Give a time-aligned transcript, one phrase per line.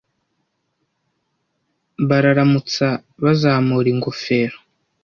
[2.07, 2.87] Bararamutsa
[3.23, 4.57] bazamura ingofero.